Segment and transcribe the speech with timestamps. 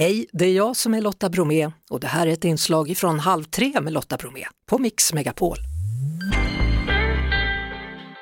[0.00, 3.18] Hej, det är jag som är Lotta Bromé och det här är ett inslag från
[3.18, 5.56] Halv tre med Lotta Bromé på Mix Megapol.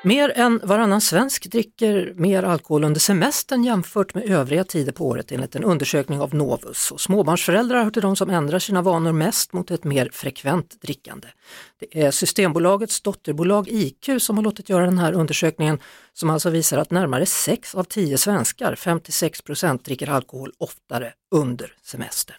[0.03, 5.31] Mer än varannan svensk dricker mer alkohol under semestern jämfört med övriga tider på året
[5.31, 6.91] enligt en undersökning av Novus.
[6.91, 11.27] Och småbarnsföräldrar hör till de som ändrar sina vanor mest mot ett mer frekvent drickande.
[11.79, 15.79] Det är Systembolagets dotterbolag IQ som har låtit göra den här undersökningen
[16.13, 21.73] som alltså visar att närmare 6 av 10 svenskar, 56 procent, dricker alkohol oftare under
[21.83, 22.37] semestern.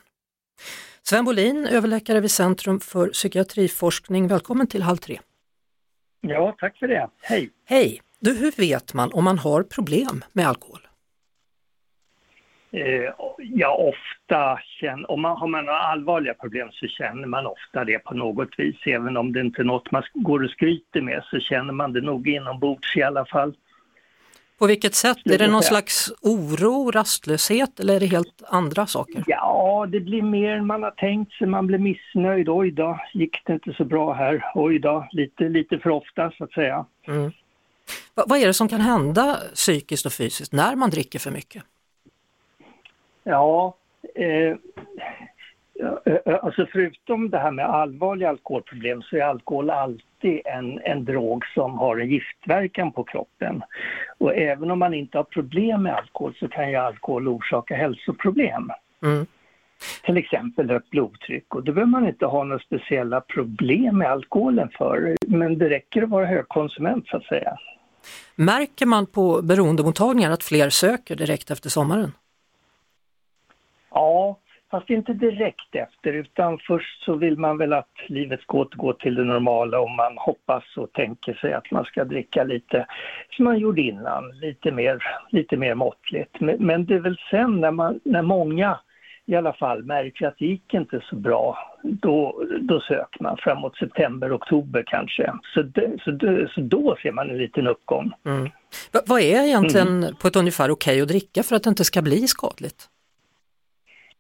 [1.03, 5.21] Sven Bolin, överläkare vid Centrum för psykiatriforskning, välkommen till Halv tre.
[6.21, 7.11] Ja, tack för det.
[7.23, 7.51] Hej!
[7.65, 8.01] Hej!
[8.21, 10.81] Du, hur vet man om man har problem med alkohol?
[12.73, 17.85] Eh, ja, ofta känner, om man har man några allvarliga problem så känner man ofta
[17.85, 18.77] det på något vis.
[18.87, 22.01] Även om det inte är något man går och skryter med så känner man det
[22.01, 23.57] nog inombords i alla fall.
[24.61, 25.19] På vilket sätt?
[25.25, 29.25] Är det någon slags oro, rastlöshet eller är det helt andra saker?
[29.27, 31.47] Ja, det blir mer än man har tänkt sig.
[31.47, 32.49] Man blir missnöjd.
[32.49, 34.53] Oj då, gick det inte så bra här.
[34.55, 36.87] Oj då, lite, lite för ofta så att säga.
[37.07, 37.33] Mm.
[38.15, 41.63] Vad är det som kan hända psykiskt och fysiskt när man dricker för mycket?
[43.25, 43.77] Ja,
[44.15, 44.57] eh,
[46.51, 51.79] alltså förutom det här med allvarliga alkoholproblem så är alkohol alltid en, en drog som
[51.79, 53.63] har en giftverkan på kroppen.
[54.19, 58.71] Och även om man inte har problem med alkohol så kan ju alkohol orsaka hälsoproblem.
[59.03, 59.27] Mm.
[60.05, 64.69] Till exempel högt blodtryck och då behöver man inte ha några speciella problem med alkoholen
[64.79, 67.57] för men det räcker att vara högkonsument så att säga.
[68.35, 72.13] Märker man på beroendemottagningar att fler söker direkt efter sommaren?
[73.91, 74.37] Ja,
[74.71, 79.15] fast inte direkt efter utan först så vill man väl att livet ska återgå till
[79.15, 82.87] det normala och man hoppas och tänker sig att man ska dricka lite
[83.31, 86.41] som man gjorde innan, lite mer, lite mer måttligt.
[86.41, 88.79] Men, det är väl sen när, man, när många
[89.27, 93.77] i alla fall märker att det gick inte så bra, då, då söker man framåt
[93.77, 95.33] september, oktober kanske.
[95.55, 98.13] Så, det, så, det, så då ser man en liten uppgång.
[98.27, 98.51] Mm.
[99.07, 100.15] vad är egentligen mm.
[100.17, 102.89] på ett ungefär okej okay att dricka för att det inte ska bli skadligt?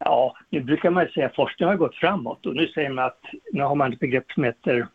[0.04, 3.20] Ja, nu brukar man säga att forskningen har gått framåt och nu säger man att
[3.52, 4.86] nu har man ett begrepp som heter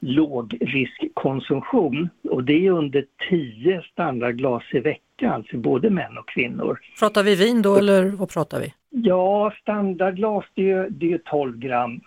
[0.00, 6.80] lågriskkonsumtion och det är under 10 standardglas i veckan för både män och kvinnor.
[6.98, 8.74] Pratar vi vin då eller vad pratar vi?
[8.90, 12.00] Ja, standardglas det är, det är 12 gram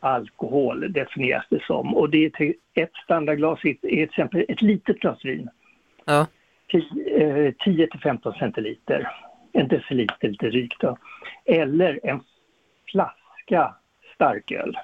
[0.00, 5.24] alkohol definieras det som och det är ett standardglas är till exempel ett litet glas
[5.24, 5.48] vin.
[6.04, 6.26] Ja.
[7.64, 9.08] 10 till 15 centiliter
[9.52, 10.96] en deciliter lite drygt då.
[11.44, 12.20] Eller en
[12.90, 13.74] flaska
[14.14, 14.78] starköl.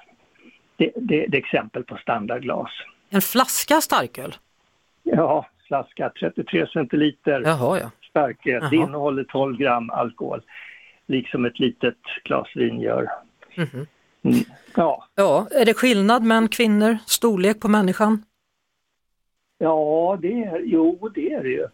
[0.75, 2.71] Det, det, det är exempel på standardglas.
[3.09, 4.35] En flaska starköl?
[5.03, 7.91] Ja, flaska 33 centiliter Jaha, ja.
[8.09, 8.53] starköl.
[8.61, 8.69] Jaha.
[8.69, 10.41] Det innehåller 12 gram alkohol.
[11.07, 13.09] Liksom ett litet glas vin gör.
[13.57, 13.87] Mm -hmm.
[14.23, 14.39] mm.
[14.75, 15.07] Ja.
[15.15, 15.47] ja.
[15.51, 18.23] Är det skillnad män kvinnor, storlek på människan?
[19.57, 21.67] Ja, det är, jo det är det ju.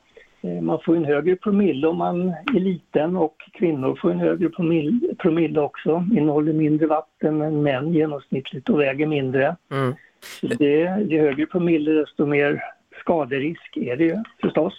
[0.46, 4.50] Eh, man får en högre promille om man är liten och kvinnor får en högre
[4.50, 6.06] promille, promille också.
[6.12, 9.56] Innehåller mindre vatten än män genomsnittligt och väger mindre.
[9.72, 9.94] Mm.
[10.42, 12.64] Så det, ju högre promille desto mer
[13.00, 14.74] skaderisk är det ju förstås.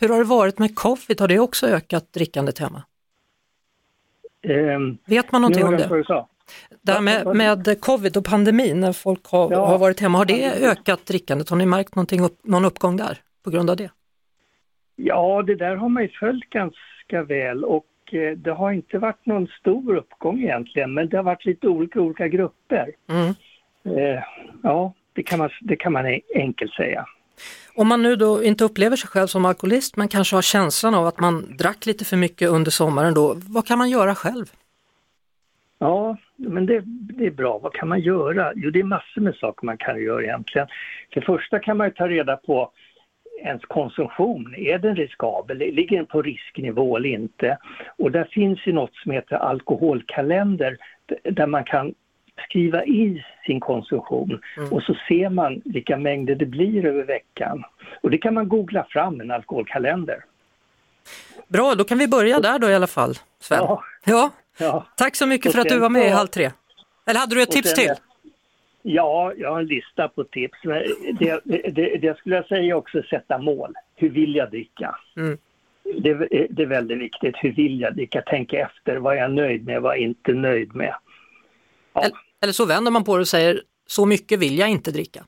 [0.00, 1.20] Hur har det varit med covid?
[1.20, 2.82] Har det också ökat drickandet hemma?
[4.48, 6.04] Um, Vet man någonting om det?
[6.82, 9.66] Det här med, med covid och pandemin, när folk har, ja.
[9.66, 11.48] har varit hemma, har det ökat drickandet?
[11.48, 13.90] Har ni märkt någonting upp, någon uppgång där på grund av det?
[15.00, 19.26] Ja, det där har man ju följt ganska väl och eh, det har inte varit
[19.26, 22.90] någon stor uppgång egentligen, men det har varit lite olika olika grupper.
[23.08, 23.34] Mm.
[23.96, 24.22] Eh,
[24.62, 27.06] ja, det kan, man, det kan man enkelt säga.
[27.74, 31.06] Om man nu då inte upplever sig själv som alkoholist men kanske har känslan av
[31.06, 34.46] att man drack lite för mycket under sommaren då, vad kan man göra själv?
[35.78, 37.58] Ja, men det, det, är bra.
[37.58, 38.52] Vad kan man göra?
[38.56, 40.68] Jo, det är massor med saker man kan göra egentligen.
[41.12, 42.70] För det första kan man ta reda på
[43.44, 45.58] ens konsumtion, är den riskabel?
[45.58, 47.58] Ligger den på risknivå eller inte?
[47.98, 50.76] Och där finns ju något som heter alkoholkalender
[51.22, 51.94] där man kan
[52.44, 54.72] skriva i sin konsumtion mm.
[54.72, 57.64] och så ser man vilka mängder det blir över veckan.
[58.02, 60.24] Och det kan man googla fram, en alkoholkalender.
[61.48, 63.58] Bra, då kan vi börja där då i alla fall, Sven.
[63.58, 63.82] Ja.
[64.04, 64.30] ja.
[64.58, 64.86] ja.
[64.96, 66.50] Tack så mycket för att du var med i Halv tre.
[67.06, 67.90] Eller hade du ett tips till?
[68.90, 70.58] Ja, jag har en lista på tips.
[71.18, 73.74] Det, det, det skulle jag säga också sätta mål.
[73.96, 74.96] Hur vill jag dricka?
[75.16, 75.38] Mm.
[75.82, 76.14] Det,
[76.50, 77.34] det, är väldigt viktigt.
[77.38, 78.22] Hur vill jag dricka?
[78.22, 78.96] Tänka efter.
[78.96, 79.82] Vad är jag nöjd med?
[79.82, 80.94] Vad är jag inte nöjd med?
[81.92, 82.00] Ja.
[82.00, 85.24] Eller, eller så vänder man på det och säger så mycket vill jag inte dricka.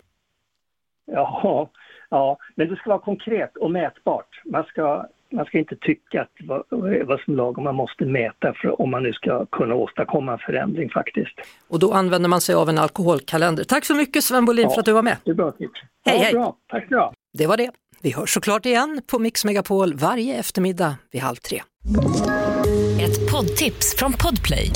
[1.05, 1.71] Ja,
[2.09, 4.43] ja, men det ska vara konkret och mätbart.
[4.45, 6.63] Man ska man ska inte tycka att vad,
[7.07, 10.91] vad som lagom man måste mäta för, om man nu ska kunna åstadkomma en förändring
[10.91, 11.35] faktiskt.
[11.69, 13.65] Och då använder man sig av en alkoholkalender.
[13.65, 15.17] Tack så mycket Sven Bolin ja, för att du var med.
[15.25, 15.81] Det är bra tips.
[16.05, 16.33] Hej, ja, hej.
[16.33, 16.57] Bra.
[16.71, 17.71] Tack så Det var det.
[18.03, 21.63] Vi hörs såklart igen på Mix Megapol varje eftermiddag vid halv tre.
[23.01, 24.71] Ett poddtips från Podplay.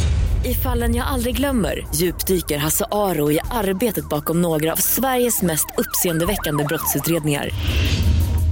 [0.44, 5.66] I fallen jag aldrig glömmer djupdyker Hasse Aro i arbetet bakom några av Sveriges mest
[5.78, 7.48] uppseendeväckande brottsutredningar